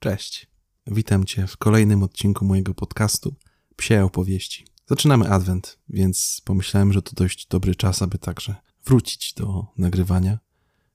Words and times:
Cześć. 0.00 0.46
Witam 0.86 1.24
Cię 1.24 1.46
w 1.46 1.56
kolejnym 1.56 2.02
odcinku 2.02 2.44
mojego 2.44 2.74
podcastu 2.74 3.34
Psie 3.76 4.04
opowieści. 4.04 4.64
Zaczynamy 4.86 5.28
adwent, 5.28 5.78
więc 5.88 6.42
pomyślałem, 6.44 6.92
że 6.92 7.02
to 7.02 7.10
dość 7.14 7.46
dobry 7.46 7.74
czas, 7.74 8.02
aby 8.02 8.18
także 8.18 8.54
wrócić 8.84 9.34
do 9.34 9.66
nagrywania, 9.78 10.38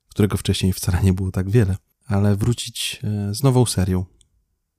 którego 0.08 0.38
wcześniej 0.38 0.74
wcale 0.74 1.04
nie 1.04 1.14
było 1.14 1.32
tak 1.32 1.50
wiele, 1.50 1.78
ale 2.06 2.36
wrócić 2.36 3.00
e, 3.04 3.36
z 3.36 3.44
nową 3.44 3.66
serią. 3.66 4.06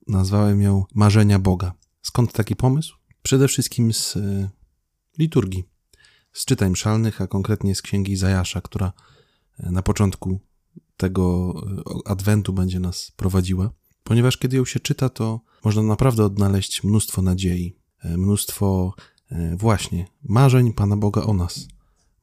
Nazwałem 0.07 0.61
ją 0.61 0.85
Marzenia 0.93 1.39
Boga. 1.39 1.73
Skąd 2.01 2.33
taki 2.33 2.55
pomysł? 2.55 2.95
Przede 3.21 3.47
wszystkim 3.47 3.93
z 3.93 4.17
e, 4.17 4.49
liturgii, 5.17 5.63
z 6.33 6.45
czytań 6.45 6.75
szalnych, 6.75 7.21
a 7.21 7.27
konkretnie 7.27 7.75
z 7.75 7.81
księgi 7.81 8.15
Zajasza, 8.15 8.61
która 8.61 8.93
e, 9.59 9.71
na 9.71 9.81
początku 9.81 10.39
tego 10.97 11.53
adwentu 12.05 12.53
będzie 12.53 12.79
nas 12.79 13.11
prowadziła 13.15 13.71
ponieważ 14.07 14.37
kiedy 14.37 14.57
ją 14.57 14.65
się 14.65 14.79
czyta, 14.79 15.09
to 15.09 15.41
można 15.63 15.81
naprawdę 15.81 16.25
odnaleźć 16.25 16.83
mnóstwo 16.83 17.21
nadziei, 17.21 17.77
e, 17.99 18.17
mnóstwo 18.17 18.93
e, 19.31 19.57
właśnie 19.57 20.07
marzeń 20.23 20.73
Pana 20.73 20.97
Boga 20.97 21.21
o 21.21 21.33
nas, 21.33 21.67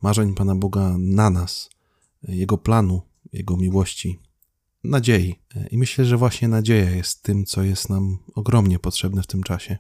marzeń 0.03 0.35
Pana 0.35 0.55
Boga 0.55 0.97
na 0.99 1.31
nas, 1.31 1.71
e, 2.29 2.35
Jego 2.35 2.59
planu, 2.59 3.03
Jego 3.33 3.57
miłości, 3.57 4.19
nadziei. 4.85 5.35
I 5.71 5.79
myślę, 5.79 6.05
że 6.05 6.17
właśnie 6.17 6.49
nadzieja 6.49 6.91
jest 6.91 7.23
tym, 7.23 7.45
co 7.45 7.63
jest 7.63 7.89
nam 7.89 8.19
ogromnie 8.35 8.79
potrzebne 8.79 9.23
w 9.23 9.27
tym 9.27 9.43
czasie, 9.43 9.77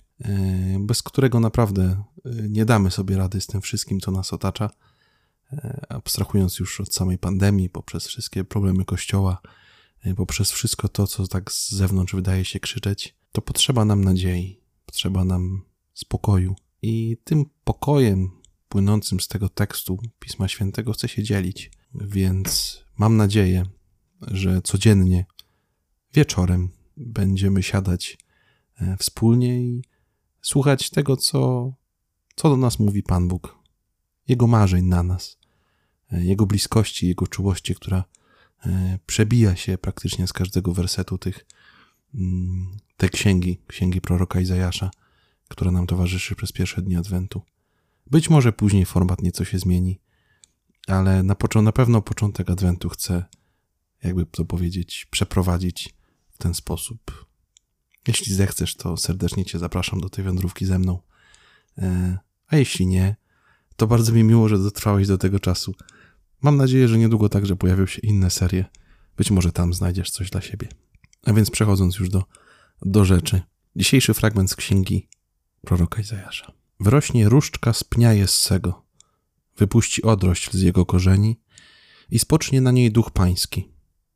bez 0.80 1.02
którego 1.02 1.40
naprawdę 1.40 2.04
nie 2.48 2.64
damy 2.64 2.90
sobie 2.90 3.16
rady 3.16 3.40
z 3.40 3.46
tym 3.46 3.60
wszystkim, 3.60 4.00
co 4.00 4.10
nas 4.10 4.32
otacza, 4.32 4.70
abstrahując 5.88 6.58
już 6.58 6.80
od 6.80 6.94
samej 6.94 7.18
pandemii, 7.18 7.70
poprzez 7.70 8.06
wszystkie 8.06 8.44
problemy 8.44 8.84
Kościoła, 8.84 9.40
poprzez 10.16 10.52
wszystko 10.52 10.88
to, 10.88 11.06
co 11.06 11.28
tak 11.28 11.52
z 11.52 11.70
zewnątrz 11.70 12.14
wydaje 12.14 12.44
się 12.44 12.60
krzyczeć, 12.60 13.14
to 13.32 13.42
potrzeba 13.42 13.84
nam 13.84 14.04
nadziei, 14.04 14.60
potrzeba 14.86 15.24
nam 15.24 15.62
spokoju. 15.94 16.56
I 16.82 17.16
tym 17.24 17.44
pokojem 17.64 18.30
płynącym 18.68 19.20
z 19.20 19.28
tego 19.28 19.48
tekstu 19.48 19.98
Pisma 20.18 20.48
Świętego 20.48 20.92
chcę 20.92 21.08
się 21.08 21.22
dzielić. 21.22 21.70
Więc 21.94 22.80
mam 22.96 23.16
nadzieję, 23.16 23.62
że 24.20 24.62
codziennie 24.62 25.26
wieczorem 26.14 26.70
będziemy 26.96 27.62
siadać 27.62 28.18
e, 28.80 28.96
wspólnie 28.96 29.60
i 29.60 29.82
słuchać 30.42 30.90
tego, 30.90 31.16
co, 31.16 31.72
co 32.36 32.48
do 32.50 32.56
nas 32.56 32.78
mówi 32.78 33.02
Pan 33.02 33.28
Bóg, 33.28 33.58
Jego 34.28 34.46
marzeń 34.46 34.84
na 34.84 35.02
nas, 35.02 35.38
e, 36.12 36.24
Jego 36.24 36.46
bliskości, 36.46 37.08
Jego 37.08 37.26
czułości, 37.26 37.74
która 37.74 38.04
przebija 39.06 39.56
się 39.56 39.78
praktycznie 39.78 40.26
z 40.26 40.32
każdego 40.32 40.72
wersetu 40.72 41.18
tych, 41.18 41.46
mm, 42.14 42.76
tej 42.96 43.10
księgi, 43.10 43.60
księgi 43.66 44.00
proroka 44.00 44.40
Izajasza, 44.40 44.90
która 45.48 45.70
nam 45.70 45.86
towarzyszy 45.86 46.34
przez 46.34 46.52
pierwsze 46.52 46.82
dni 46.82 46.96
Adwentu. 46.96 47.42
Być 48.06 48.30
może 48.30 48.52
później 48.52 48.84
format 48.84 49.22
nieco 49.22 49.44
się 49.44 49.58
zmieni, 49.58 50.00
ale 50.86 51.22
na, 51.22 51.36
na 51.62 51.72
pewno 51.72 52.02
początek 52.02 52.50
Adwentu 52.50 52.88
chcę, 52.88 53.24
jakby 54.02 54.26
to 54.26 54.44
powiedzieć, 54.44 55.06
przeprowadzić 55.10 55.94
w 56.30 56.38
ten 56.38 56.54
sposób. 56.54 57.26
Jeśli 58.08 58.34
zechcesz, 58.34 58.76
to 58.76 58.96
serdecznie 58.96 59.44
Cię 59.44 59.58
zapraszam 59.58 60.00
do 60.00 60.08
tej 60.08 60.24
wędrówki 60.24 60.66
ze 60.66 60.78
mną. 60.78 60.98
E, 61.78 62.18
a 62.46 62.56
jeśli 62.56 62.86
nie, 62.86 63.16
to 63.76 63.86
bardzo 63.86 64.12
mi 64.12 64.24
miło, 64.24 64.48
że 64.48 64.58
dotrwałeś 64.58 65.06
do 65.06 65.18
tego 65.18 65.40
czasu. 65.40 65.74
Mam 66.44 66.56
nadzieję, 66.56 66.88
że 66.88 66.98
niedługo 66.98 67.28
także 67.28 67.56
pojawią 67.56 67.86
się 67.86 68.00
inne 68.00 68.30
serie. 68.30 68.64
Być 69.16 69.30
może 69.30 69.52
tam 69.52 69.74
znajdziesz 69.74 70.10
coś 70.10 70.30
dla 70.30 70.40
siebie. 70.40 70.68
A 71.26 71.32
więc 71.32 71.50
przechodząc 71.50 71.98
już 71.98 72.08
do, 72.08 72.24
do 72.82 73.04
rzeczy. 73.04 73.42
Dzisiejszy 73.76 74.14
fragment 74.14 74.50
z 74.50 74.56
księgi 74.56 75.08
proroka 75.60 76.00
Izajasza. 76.00 76.52
Wyrośnie 76.80 77.28
różdżka 77.28 77.72
z 77.72 77.84
pnia 77.84 78.12
Jessego, 78.12 78.82
wypuści 79.56 80.02
odrość 80.02 80.52
z 80.52 80.60
jego 80.60 80.86
korzeni 80.86 81.40
i 82.10 82.18
spocznie 82.18 82.60
na 82.60 82.70
niej 82.70 82.92
duch 82.92 83.10
pański, 83.10 83.72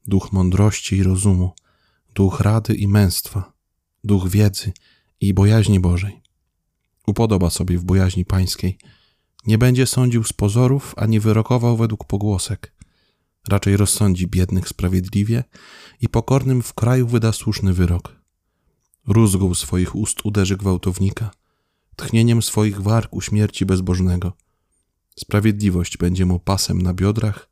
duch 0.07 0.33
mądrości 0.33 0.97
i 0.97 1.03
rozumu, 1.03 1.53
duch 2.15 2.41
rady 2.41 2.75
i 2.75 2.89
męstwa, 2.89 3.53
duch 4.05 4.29
wiedzy 4.29 4.73
i 5.21 5.35
bojaźni 5.35 5.81
Bożej. 5.81 6.23
Upodoba 7.07 7.51
sobie 7.51 7.79
w 7.79 7.85
bojaźni 7.85 8.25
pańskiej– 8.25 8.79
nie 9.47 9.59
będzie 9.59 9.87
sądził 9.87 10.25
z 10.25 10.33
pozorów, 10.33 10.95
ani 10.97 11.21
wyrokował 11.21 11.77
według 11.77 12.05
pogłosek. 12.05 12.73
Raczej 13.49 13.77
rozsądzi 13.77 14.27
biednych 14.27 14.69
sprawiedliwie 14.69 15.45
i 16.01 16.09
pokornym 16.09 16.63
w 16.63 16.75
kraju 16.75 17.07
wyda 17.07 17.33
słuszny 17.33 17.73
wyrok. 17.73 18.17
Rózgą 19.07 19.55
swoich 19.55 19.97
ust 19.97 20.25
uderzy 20.25 20.57
gwałtownika, 20.57 21.31
tchnieniem 21.97 22.43
swoich 22.43 22.81
warg 22.81 23.15
uśmierci 23.15 23.67
bezbożnego. 23.67 24.33
Sprawiedliwość 25.19 25.97
będzie 25.97 26.27
mu 26.27 26.39
pasem 26.39 26.83
na 26.83 26.95
biodrach, 26.95 27.49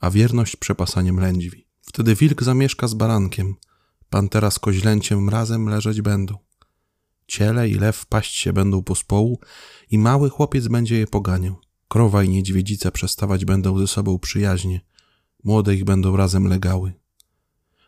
a 0.00 0.10
wierność 0.10 0.56
przepasaniem 0.56 1.20
lędźwi. 1.20 1.66
Wtedy 1.80 2.14
wilk 2.14 2.42
zamieszka 2.42 2.88
z 2.88 2.94
barankiem, 2.94 3.54
pantera 4.10 4.50
z 4.50 4.58
koźlęciem 4.58 5.28
razem 5.28 5.68
leżeć 5.68 6.00
będą. 6.00 6.45
Ciele 7.36 7.68
i 7.68 7.74
lew 7.74 8.06
paść 8.06 8.34
się 8.36 8.52
będą 8.52 8.82
pospołu 8.82 9.40
i 9.90 9.98
mały 9.98 10.30
chłopiec 10.30 10.68
będzie 10.68 10.98
je 10.98 11.06
poganiał. 11.06 11.56
Krowa 11.88 12.22
i 12.22 12.28
niedźwiedzica 12.28 12.90
przestawać 12.90 13.44
będą 13.44 13.78
ze 13.78 13.86
sobą 13.86 14.18
przyjaźnie. 14.18 14.80
Młode 15.44 15.74
ich 15.74 15.84
będą 15.84 16.16
razem 16.16 16.46
legały. 16.46 16.92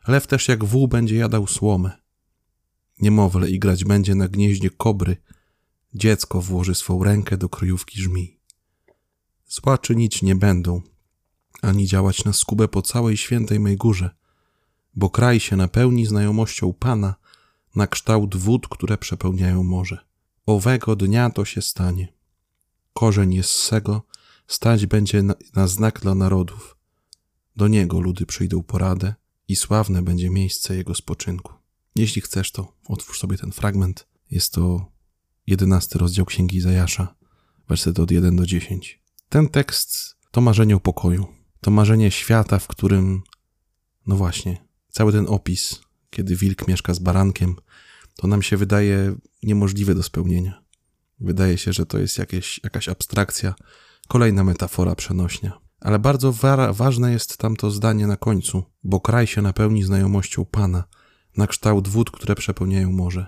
Lew 0.08 0.26
też 0.26 0.48
jak 0.48 0.64
wół 0.64 0.88
będzie 0.88 1.16
jadał 1.16 1.46
słomę. 1.46 1.90
Niemowlę 3.00 3.50
igrać 3.50 3.84
będzie 3.84 4.14
na 4.14 4.28
gnieździe 4.28 4.70
kobry. 4.70 5.16
Dziecko 5.94 6.40
włoży 6.42 6.74
swą 6.74 7.04
rękę 7.04 7.36
do 7.36 7.48
kryjówki 7.48 8.02
żmij. 8.02 8.40
Zła 9.46 9.78
czynić 9.78 10.22
nie 10.22 10.36
będą, 10.36 10.82
ani 11.62 11.86
działać 11.86 12.24
na 12.24 12.32
skubę 12.32 12.68
po 12.68 12.82
całej 12.82 13.16
świętej 13.16 13.60
mej 13.60 13.76
górze, 13.76 14.10
bo 14.94 15.10
kraj 15.10 15.40
się 15.40 15.56
napełni 15.56 16.06
znajomością 16.06 16.72
Pana– 16.72 17.14
na 17.78 17.86
kształt 17.86 18.36
wód, 18.36 18.68
które 18.68 18.98
przepełniają 18.98 19.62
morze. 19.62 19.98
Owego 20.46 20.96
dnia 20.96 21.30
to 21.30 21.44
się 21.44 21.62
stanie. 21.62 22.12
Korzeń 22.92 23.34
jest 23.34 23.50
sego, 23.50 24.02
stać 24.46 24.86
będzie 24.86 25.22
na, 25.22 25.34
na 25.54 25.68
znak 25.68 26.00
dla 26.00 26.14
narodów. 26.14 26.76
Do 27.56 27.68
niego 27.68 28.00
ludy 28.00 28.26
przyjdą 28.26 28.62
poradę 28.62 29.14
i 29.48 29.56
sławne 29.56 30.02
będzie 30.02 30.30
miejsce 30.30 30.76
jego 30.76 30.94
spoczynku. 30.94 31.52
Jeśli 31.96 32.22
chcesz, 32.22 32.52
to 32.52 32.72
otwórz 32.88 33.18
sobie 33.18 33.38
ten 33.38 33.52
fragment. 33.52 34.06
Jest 34.30 34.52
to 34.52 34.86
jedenasty 35.46 35.98
rozdział 35.98 36.26
Księgi 36.26 36.60
Zajasza, 36.60 37.14
wersety 37.68 38.02
od 38.02 38.10
1 38.10 38.36
do 38.36 38.46
10. 38.46 39.02
Ten 39.28 39.48
tekst 39.48 40.16
to 40.30 40.40
marzenie 40.40 40.76
o 40.76 40.80
pokoju. 40.80 41.26
To 41.60 41.70
marzenie 41.70 42.10
świata, 42.10 42.58
w 42.58 42.66
którym, 42.66 43.22
no 44.06 44.16
właśnie, 44.16 44.68
cały 44.88 45.12
ten 45.12 45.26
opis 45.28 45.87
kiedy 46.10 46.36
wilk 46.36 46.68
mieszka 46.68 46.94
z 46.94 46.98
barankiem, 46.98 47.56
to 48.16 48.26
nam 48.26 48.42
się 48.42 48.56
wydaje 48.56 49.14
niemożliwe 49.42 49.94
do 49.94 50.02
spełnienia. 50.02 50.62
Wydaje 51.20 51.58
się, 51.58 51.72
że 51.72 51.86
to 51.86 51.98
jest 51.98 52.18
jakieś, 52.18 52.60
jakaś 52.64 52.88
abstrakcja, 52.88 53.54
kolejna 54.08 54.44
metafora 54.44 54.94
przenośnia. 54.94 55.58
Ale 55.80 55.98
bardzo 55.98 56.32
wa 56.32 56.72
ważne 56.72 57.12
jest 57.12 57.36
tamto 57.36 57.70
zdanie 57.70 58.06
na 58.06 58.16
końcu, 58.16 58.62
bo 58.84 59.00
kraj 59.00 59.26
się 59.26 59.42
napełni 59.42 59.82
znajomością 59.82 60.44
Pana, 60.44 60.84
na 61.36 61.46
kształt 61.46 61.88
wód, 61.88 62.10
które 62.10 62.34
przepełniają 62.34 62.92
morze. 62.92 63.26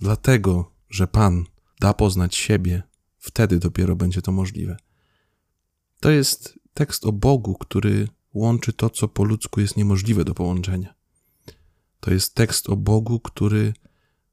Dlatego, 0.00 0.72
że 0.90 1.06
Pan 1.06 1.44
da 1.80 1.94
poznać 1.94 2.36
siebie, 2.36 2.82
wtedy 3.18 3.58
dopiero 3.58 3.96
będzie 3.96 4.22
to 4.22 4.32
możliwe. 4.32 4.76
To 6.00 6.10
jest 6.10 6.58
tekst 6.74 7.06
o 7.06 7.12
Bogu, 7.12 7.54
który 7.54 8.08
łączy 8.34 8.72
to, 8.72 8.90
co 8.90 9.08
po 9.08 9.24
ludzku 9.24 9.60
jest 9.60 9.76
niemożliwe 9.76 10.24
do 10.24 10.34
połączenia. 10.34 10.94
To 12.00 12.10
jest 12.10 12.34
tekst 12.34 12.68
o 12.68 12.76
Bogu, 12.76 13.20
który 13.20 13.74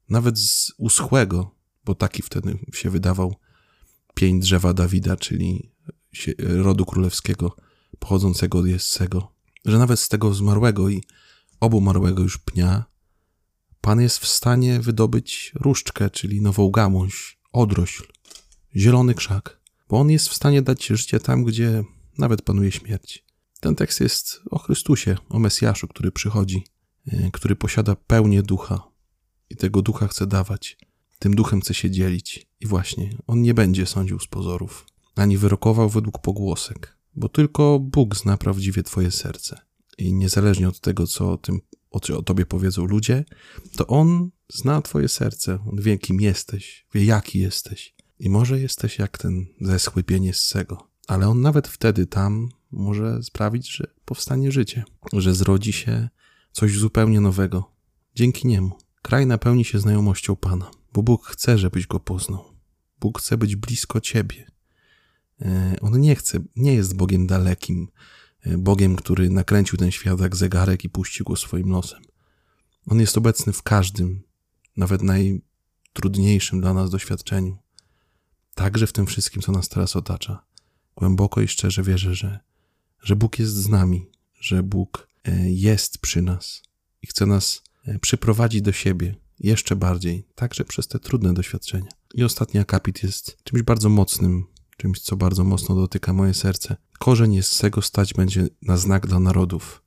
nawet 0.08 0.38
z 0.38 0.72
uschłego, 0.78 1.54
bo 1.84 1.94
taki 1.94 2.22
wtedy 2.22 2.58
się 2.72 2.90
wydawał 2.90 3.36
pień 4.14 4.40
drzewa 4.40 4.74
Dawida, 4.74 5.16
czyli 5.16 5.70
rodu 6.38 6.86
królewskiego 6.86 7.56
pochodzącego 7.98 8.58
od 8.58 8.66
Jessego, 8.66 9.32
że 9.64 9.78
nawet 9.78 10.00
z 10.00 10.08
tego 10.08 10.34
zmarłego 10.34 10.88
i 10.88 11.02
obumarłego 11.60 12.22
już 12.22 12.38
pnia 12.38 12.84
Pan 13.80 14.00
jest 14.00 14.18
w 14.18 14.28
stanie 14.28 14.80
wydobyć 14.80 15.52
różdżkę, 15.54 16.10
czyli 16.10 16.40
nową 16.40 16.70
gałąź, 16.70 17.38
odrośl, 17.52 18.04
zielony 18.76 19.14
krzak, 19.14 19.60
bo 19.88 20.00
On 20.00 20.10
jest 20.10 20.28
w 20.28 20.34
stanie 20.34 20.62
dać 20.62 20.86
życie 20.86 21.20
tam, 21.20 21.44
gdzie 21.44 21.84
nawet 22.18 22.42
panuje 22.42 22.72
śmierć. 22.72 23.24
Ten 23.60 23.74
tekst 23.74 24.00
jest 24.00 24.40
o 24.50 24.58
Chrystusie, 24.58 25.16
o 25.28 25.38
Mesjaszu, 25.38 25.88
który 25.88 26.12
przychodzi 26.12 26.64
który 27.32 27.56
posiada 27.56 27.96
pełnię 27.96 28.42
ducha 28.42 28.88
i 29.50 29.56
tego 29.56 29.82
ducha 29.82 30.08
chce 30.08 30.26
dawać. 30.26 30.78
Tym 31.18 31.34
duchem 31.34 31.60
chce 31.60 31.74
się 31.74 31.90
dzielić. 31.90 32.46
I 32.60 32.66
właśnie, 32.66 33.16
on 33.26 33.42
nie 33.42 33.54
będzie 33.54 33.86
sądził 33.86 34.20
z 34.20 34.26
pozorów, 34.26 34.86
ani 35.16 35.38
wyrokował 35.38 35.88
według 35.88 36.18
pogłosek, 36.18 36.96
bo 37.14 37.28
tylko 37.28 37.78
Bóg 37.78 38.16
zna 38.16 38.36
prawdziwie 38.36 38.82
Twoje 38.82 39.10
serce. 39.10 39.60
I 39.98 40.14
niezależnie 40.14 40.68
od 40.68 40.80
tego, 40.80 41.06
co 41.06 41.32
o 41.32 41.36
tym 41.36 41.60
o, 41.90 42.22
tobie 42.22 42.46
powiedzą 42.46 42.84
ludzie, 42.84 43.24
to 43.76 43.86
On 43.86 44.30
zna 44.48 44.82
twoje 44.82 45.08
serce, 45.08 45.58
On 45.66 45.80
wie, 45.80 45.98
kim 45.98 46.20
jesteś, 46.20 46.86
wie, 46.94 47.04
jaki 47.04 47.38
jesteś. 47.38 47.94
I 48.18 48.30
może 48.30 48.60
jesteś 48.60 48.98
jak 48.98 49.18
ten 49.18 49.46
zeschły 49.60 50.02
pieniec 50.02 50.36
Sego, 50.36 50.88
ale 51.06 51.28
On 51.28 51.40
nawet 51.40 51.68
wtedy 51.68 52.06
tam 52.06 52.48
może 52.70 53.22
sprawić, 53.22 53.70
że 53.70 53.86
powstanie 54.04 54.52
życie, 54.52 54.84
że 55.12 55.34
zrodzi 55.34 55.72
się 55.72 56.08
coś 56.52 56.78
zupełnie 56.78 57.20
nowego. 57.20 57.72
Dzięki 58.14 58.48
Niemu 58.48 58.78
kraj 59.02 59.26
napełni 59.26 59.64
się 59.64 59.78
znajomością 59.78 60.36
Pana, 60.36 60.70
bo 60.92 61.02
Bóg 61.02 61.26
chce, 61.26 61.58
żebyś 61.58 61.86
Go 61.86 62.00
poznał. 62.00 62.44
Bóg 63.00 63.18
chce 63.18 63.36
być 63.36 63.56
blisko 63.56 64.00
Ciebie. 64.00 64.50
E, 65.40 65.76
on 65.80 66.00
nie 66.00 66.16
chce, 66.16 66.38
nie 66.56 66.74
jest 66.74 66.96
Bogiem 66.96 67.26
dalekim, 67.26 67.88
e, 68.40 68.58
Bogiem, 68.58 68.96
który 68.96 69.30
nakręcił 69.30 69.78
ten 69.78 69.90
świat 69.90 70.20
jak 70.20 70.36
zegarek 70.36 70.84
i 70.84 70.88
puścił 70.88 71.26
go 71.26 71.36
swoim 71.36 71.70
losem. 71.70 72.02
On 72.86 73.00
jest 73.00 73.18
obecny 73.18 73.52
w 73.52 73.62
każdym, 73.62 74.22
nawet 74.76 75.02
najtrudniejszym 75.02 76.60
dla 76.60 76.74
nas 76.74 76.90
doświadczeniu. 76.90 77.58
Także 78.54 78.86
w 78.86 78.92
tym 78.92 79.06
wszystkim, 79.06 79.42
co 79.42 79.52
nas 79.52 79.68
teraz 79.68 79.96
otacza. 79.96 80.44
Głęboko 80.96 81.40
i 81.40 81.48
szczerze 81.48 81.82
wierzę, 81.82 82.14
że, 82.14 82.40
że 83.02 83.16
Bóg 83.16 83.38
jest 83.38 83.54
z 83.54 83.68
nami, 83.68 84.10
że 84.40 84.62
Bóg 84.62 85.07
jest 85.44 85.98
przy 85.98 86.22
nas 86.22 86.62
i 87.02 87.06
chce 87.06 87.26
nas 87.26 87.62
przyprowadzić 88.00 88.62
do 88.62 88.72
siebie 88.72 89.16
jeszcze 89.40 89.76
bardziej, 89.76 90.26
także 90.34 90.64
przez 90.64 90.88
te 90.88 90.98
trudne 90.98 91.34
doświadczenia. 91.34 91.88
I 92.14 92.24
ostatni 92.24 92.60
akapit 92.60 93.02
jest 93.02 93.38
czymś 93.44 93.62
bardzo 93.62 93.88
mocnym, 93.88 94.44
czymś, 94.76 95.00
co 95.00 95.16
bardzo 95.16 95.44
mocno 95.44 95.74
dotyka 95.74 96.12
moje 96.12 96.34
serce. 96.34 96.76
Korzeń 96.98 97.34
jest 97.34 97.60
tego 97.60 97.82
stać 97.82 98.14
będzie 98.14 98.48
na 98.62 98.76
znak 98.76 99.06
dla 99.06 99.20
narodów. 99.20 99.82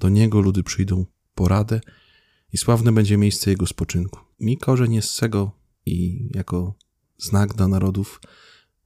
Do 0.00 0.08
niego 0.08 0.40
ludy 0.40 0.62
przyjdą 0.62 1.06
poradę 1.34 1.80
i 2.52 2.58
sławne 2.58 2.92
będzie 2.92 3.16
miejsce 3.16 3.50
jego 3.50 3.66
spoczynku. 3.66 4.20
Mi 4.40 4.58
korzeń 4.58 4.94
jest 4.94 5.20
tego 5.20 5.52
i 5.86 6.28
jako 6.34 6.74
znak 7.18 7.54
dla 7.54 7.68
narodów 7.68 8.20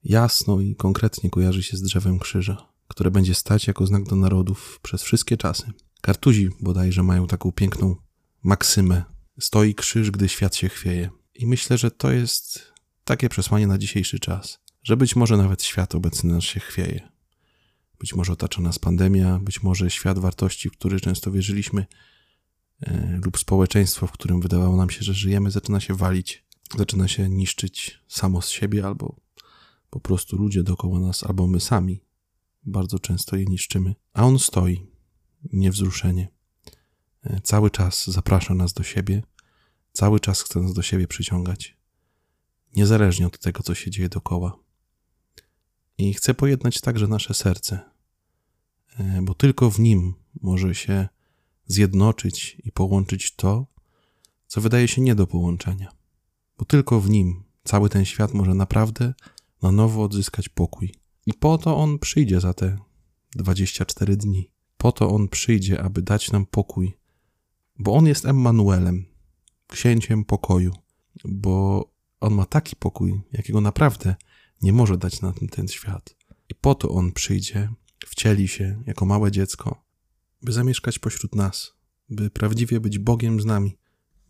jasno 0.05 0.61
i 0.61 0.77
konkretnie 0.77 1.31
kojarzy 1.31 1.63
się 1.63 1.77
z 1.77 1.83
drzewem 1.83 2.19
krzyża, 2.19 2.73
które 2.89 3.11
będzie 3.11 3.35
stać 3.35 3.67
jako 3.67 3.87
znak 3.87 4.05
dla 4.05 4.17
narodów 4.17 4.81
przez 4.83 5.03
wszystkie 5.03 5.37
czasy. 5.37 5.73
Kartuzi 6.01 6.49
bodajże 6.61 7.03
mają 7.03 7.27
taką 7.27 7.53
piękną 7.53 7.97
maksymę. 8.43 9.03
Stoi 9.41 9.75
krzyż, 9.75 10.11
gdy 10.11 10.29
świat 10.29 10.57
się 10.57 10.69
chwieje. 10.69 11.11
I 11.35 11.47
myślę, 11.47 11.79
że 11.79 11.91
to 11.91 12.11
jest 12.13 12.73
takie 13.05 13.29
przesłanie 13.29 13.67
na 13.67 13.79
dzisiejszy 13.79 14.19
czas 14.19 14.59
że 14.89 14.97
być 14.97 15.17
może 15.17 15.37
nawet 15.37 15.63
świat 15.63 15.95
obecny 15.95 16.33
nas 16.33 16.45
się 16.45 16.61
chwieje. 16.61 17.09
Być 17.99 18.15
może 18.15 18.33
otacza 18.33 18.63
nas 18.63 18.79
pandemia, 18.79 19.39
być 19.39 19.63
może 19.63 19.91
świat 19.91 20.19
wartości, 20.19 20.69
w 20.69 20.73
który 20.73 21.01
często 21.01 21.33
wierzyliśmy, 21.33 21.87
e, 22.81 23.21
lub 23.25 23.39
społeczeństwo, 23.39 24.07
w 24.07 24.13
którym 24.13 24.41
wydawało 24.41 24.77
nam 24.77 24.91
się, 24.91 25.03
że 25.03 25.15
żyjemy, 25.15 25.51
zaczyna 25.51 25.81
się 25.81 25.95
walić, 25.95 26.45
zaczyna 26.79 27.09
się 27.09 27.29
niszczyć 27.29 28.01
samo 28.09 28.43
z 28.43 28.49
siebie, 28.49 28.87
albo 28.87 29.17
po 29.91 30.01
prostu 30.01 30.37
ludzie 30.37 30.63
dookoła 30.63 31.01
nas, 31.01 31.25
albo 31.25 31.47
my 31.47 31.61
sami 31.61 32.01
bardzo 32.65 32.99
często 32.99 33.37
je 33.37 33.45
niszczymy. 33.45 33.95
A 34.13 34.23
on 34.23 34.39
stoi, 34.39 34.87
niewzruszenie. 35.53 36.29
E, 37.23 37.41
cały 37.41 37.71
czas 37.71 38.07
zaprasza 38.07 38.55
nas 38.55 38.73
do 38.73 38.83
siebie, 38.83 39.23
cały 39.93 40.21
czas 40.21 40.43
chce 40.43 40.61
nas 40.61 40.73
do 40.73 40.83
siebie 40.83 41.09
przyciągać, 41.09 41.77
niezależnie 42.77 43.27
od 43.27 43.39
tego, 43.39 43.63
co 43.63 43.75
się 43.75 43.91
dzieje 43.91 44.09
dookoła. 44.09 44.59
I 45.99 46.15
chcę 46.15 46.35
pojednać 46.35 46.81
także 46.81 47.07
nasze 47.07 47.35
serce, 47.35 47.81
e, 48.99 49.23
bo 49.23 49.35
tylko 49.35 49.71
w 49.71 49.79
nim 49.79 50.15
może 50.41 50.75
się 50.75 51.09
zjednoczyć 51.67 52.57
i 52.65 52.73
połączyć 52.73 53.35
to, 53.35 53.67
co 54.47 54.61
wydaje 54.61 54.89
się 54.89 55.03
nie 55.03 55.15
do 55.15 55.27
połączenia. 55.27 55.93
Bo 56.59 56.65
tylko 56.65 57.01
w 57.01 57.11
nim 57.11 57.45
cały 57.65 57.89
ten 57.89 58.05
świat 58.05 58.35
może 58.35 58.55
naprawdę 58.55 59.15
na 59.63 59.73
nowo 59.73 60.03
odzyskać 60.03 60.49
pokój. 60.49 60.95
I 61.27 61.35
po 61.35 61.59
to 61.59 61.77
on 61.77 61.99
przyjdzie 61.99 62.41
za 62.41 62.55
te 62.55 62.79
24 63.37 64.17
dni. 64.17 64.51
Po 64.79 64.93
to 64.93 65.11
on 65.11 65.29
przyjdzie, 65.29 65.83
aby 65.83 66.03
dać 66.03 66.31
nam 66.31 66.47
pokój, 66.47 66.97
bo 67.79 67.95
on 67.95 68.07
jest 68.07 68.27
Emmanuelem, 68.27 69.07
księciem 69.67 70.25
pokoju, 70.25 70.73
bo 71.25 71.85
on 72.21 72.35
ma 72.35 72.47
taki 72.47 72.77
pokój, 72.77 73.21
jakiego 73.33 73.61
naprawdę 73.61 74.15
nie 74.63 74.73
może 74.73 74.99
dać 74.99 75.21
na 75.21 75.33
ten, 75.33 75.49
ten 75.49 75.69
świat. 75.69 76.17
I 76.49 76.55
po 76.55 76.75
to 76.75 76.89
On 76.89 77.13
przyjdzie, 77.13 77.69
wcieli 78.07 78.49
się 78.49 78.83
jako 78.87 79.07
małe 79.07 79.31
dziecko, 79.31 79.85
by 80.43 80.53
zamieszkać 80.53 80.99
pośród 80.99 81.35
nas, 81.35 81.73
by 82.11 82.31
prawdziwie 82.31 82.81
być 82.81 82.99
Bogiem 82.99 83.41
z 83.41 83.45
nami, 83.45 83.79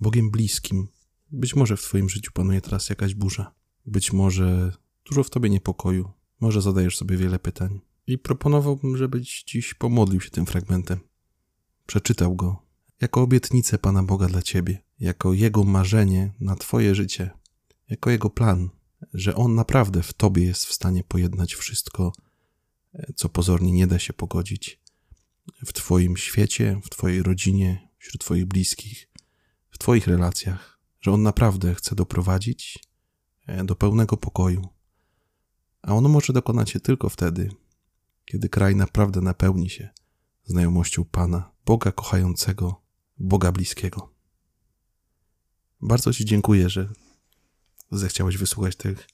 Bogiem 0.00 0.30
bliskim. 0.30 0.88
Być 1.30 1.56
może 1.56 1.76
w 1.76 1.82
Twoim 1.82 2.08
życiu 2.08 2.32
panuje 2.34 2.60
teraz 2.60 2.88
jakaś 2.88 3.14
burza, 3.14 3.54
być 3.86 4.12
może 4.12 4.72
dużo 5.04 5.22
w 5.22 5.30
Tobie 5.30 5.50
niepokoju, 5.50 6.10
może 6.40 6.62
zadajesz 6.62 6.96
sobie 6.96 7.16
wiele 7.16 7.38
pytań. 7.38 7.80
I 8.08 8.18
proponowałbym, 8.18 8.96
żebyś 8.96 9.44
dziś 9.44 9.74
pomodlił 9.74 10.20
się 10.20 10.30
tym 10.30 10.46
fragmentem, 10.46 11.00
przeczytał 11.86 12.36
go. 12.36 12.62
Jako 13.00 13.22
obietnicę 13.22 13.78
Pana 13.78 14.02
Boga 14.02 14.26
dla 14.26 14.42
Ciebie, 14.42 14.82
jako 15.00 15.32
Jego 15.32 15.64
marzenie 15.64 16.32
na 16.40 16.56
Twoje 16.56 16.94
życie, 16.94 17.30
jako 17.88 18.10
Jego 18.10 18.30
plan 18.30 18.70
że 19.12 19.34
On 19.34 19.54
naprawdę 19.54 20.02
w 20.02 20.12
Tobie 20.12 20.44
jest 20.44 20.66
w 20.66 20.72
stanie 20.72 21.04
pojednać 21.04 21.54
wszystko, 21.54 22.12
co 23.16 23.28
pozornie 23.28 23.72
nie 23.72 23.86
da 23.86 23.98
się 23.98 24.12
pogodzić. 24.12 24.80
W 25.66 25.72
Twoim 25.72 26.16
świecie, 26.16 26.80
w 26.84 26.90
Twojej 26.90 27.22
rodzinie, 27.22 27.88
wśród 27.98 28.20
Twoich 28.20 28.44
bliskich, 28.44 29.08
w 29.70 29.78
Twoich 29.78 30.06
relacjach, 30.06 30.78
że 31.00 31.12
On 31.12 31.22
naprawdę 31.22 31.74
chce 31.74 31.94
doprowadzić 31.94 32.78
e, 33.46 33.64
do 33.64 33.76
pełnego 33.76 34.16
pokoju. 34.16 34.68
A 35.82 35.94
ono 35.94 36.08
może 36.08 36.32
dokonać 36.32 36.70
się 36.70 36.80
tylko 36.80 37.08
wtedy, 37.08 37.50
kiedy 38.28 38.48
kraj 38.48 38.76
naprawdę 38.76 39.20
napełni 39.20 39.70
się 39.70 39.88
znajomością 40.44 41.04
Pana, 41.04 41.52
Boga 41.66 41.92
kochającego, 41.92 42.82
Boga 43.18 43.52
bliskiego. 43.52 44.14
Bardzo 45.80 46.12
Ci 46.12 46.24
dziękuję, 46.24 46.70
że 46.70 46.88
zechciałeś 47.90 48.36
wysłuchać 48.36 48.76
tych 48.76 49.08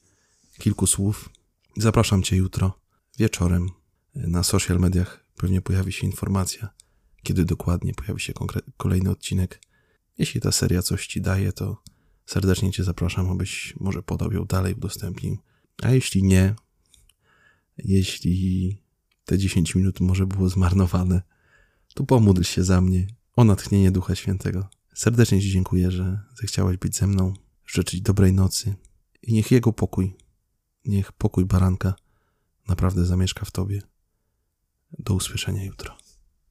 kilku 0.58 0.86
słów. 0.86 1.30
Zapraszam 1.76 2.22
Cię 2.22 2.36
jutro 2.36 2.80
wieczorem 3.18 3.68
na 4.14 4.42
social 4.42 4.78
mediach. 4.78 5.24
Pewnie 5.36 5.60
pojawi 5.60 5.92
się 5.92 6.06
informacja, 6.06 6.68
kiedy 7.22 7.44
dokładnie 7.44 7.94
pojawi 7.94 8.20
się 8.20 8.32
kolejny 8.76 9.10
odcinek. 9.10 9.60
Jeśli 10.18 10.40
ta 10.40 10.52
seria 10.52 10.82
coś 10.82 11.06
Ci 11.06 11.20
daje, 11.20 11.52
to 11.52 11.82
serdecznie 12.26 12.72
Cię 12.72 12.84
zapraszam, 12.84 13.30
abyś 13.30 13.74
może 13.80 14.02
podał 14.02 14.32
ją 14.32 14.44
dalej, 14.44 14.74
udostępnił. 14.74 15.38
A 15.82 15.90
jeśli 15.90 16.22
nie, 16.22 16.54
jeśli 17.78 18.83
te 19.24 19.38
10 19.38 19.74
minut 19.74 20.00
może 20.00 20.26
było 20.26 20.48
zmarnowane, 20.48 21.22
to 21.94 22.04
pomódl 22.04 22.42
się 22.42 22.64
za 22.64 22.80
mnie 22.80 23.06
o 23.36 23.44
natchnienie 23.44 23.90
Ducha 23.90 24.14
Świętego. 24.14 24.68
Serdecznie 24.94 25.40
Ci 25.40 25.50
dziękuję, 25.50 25.90
że 25.90 26.20
zechciałeś 26.40 26.76
być 26.76 26.96
ze 26.96 27.06
mną 27.06 27.34
życzyć 27.66 28.00
dobrej 28.00 28.32
nocy 28.32 28.74
i 29.22 29.32
niech 29.32 29.50
Jego 29.50 29.72
pokój, 29.72 30.16
niech 30.84 31.12
pokój 31.12 31.44
baranka 31.44 31.94
naprawdę 32.68 33.04
zamieszka 33.04 33.44
w 33.44 33.50
Tobie. 33.50 33.82
Do 34.98 35.14
usłyszenia 35.14 35.64
jutro. 35.64 36.03